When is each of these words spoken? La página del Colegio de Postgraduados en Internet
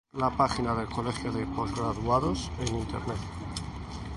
La 0.15 0.35
página 0.35 0.73
del 0.73 0.87
Colegio 0.87 1.31
de 1.31 1.45
Postgraduados 1.45 2.49
en 2.61 2.73
Internet 2.75 3.17